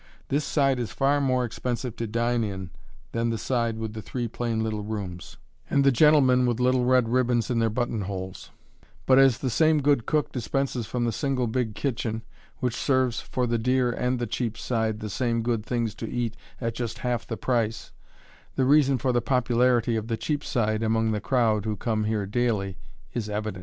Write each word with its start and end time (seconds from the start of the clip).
This 0.29 0.43
side 0.43 0.79
is 0.79 0.89
far 0.91 1.21
more 1.21 1.45
expensive 1.45 1.95
to 1.97 2.07
dine 2.07 2.43
in 2.43 2.71
than 3.11 3.29
the 3.29 3.37
side 3.37 3.77
with 3.77 3.93
the 3.93 4.01
three 4.01 4.27
plain 4.27 4.63
little 4.63 4.81
rooms, 4.81 5.37
and 5.69 5.83
the 5.83 5.91
gentlemen 5.91 6.47
with 6.47 6.59
little 6.59 6.85
red 6.85 7.07
ribbons 7.07 7.51
in 7.51 7.59
their 7.59 7.69
buttonholes; 7.69 8.49
but 9.05 9.19
as 9.19 9.37
the 9.37 9.49
same 9.51 9.79
good 9.79 10.07
cook 10.07 10.31
dispenses 10.31 10.87
from 10.87 11.05
the 11.05 11.11
single 11.11 11.45
big 11.45 11.75
kitchen, 11.75 12.23
which 12.61 12.75
serves 12.75 13.21
for 13.21 13.45
the 13.45 13.59
dear 13.59 13.91
and 13.91 14.17
the 14.17 14.25
cheap 14.25 14.57
side 14.57 15.01
the 15.01 15.07
same 15.07 15.43
good 15.43 15.63
things 15.63 15.93
to 15.93 16.09
eat 16.09 16.35
at 16.59 16.73
just 16.73 16.97
half 17.05 17.27
the 17.27 17.37
price, 17.37 17.91
the 18.55 18.65
reason 18.65 18.97
for 18.97 19.11
the 19.11 19.21
popularity 19.21 19.95
of 19.95 20.07
the 20.07 20.17
"cheap 20.17 20.43
side" 20.43 20.81
among 20.81 21.11
the 21.11 21.21
crowd 21.21 21.63
who 21.63 21.75
come 21.75 22.05
here 22.05 22.25
daily 22.25 22.75
is 23.13 23.29
evident. 23.29 23.59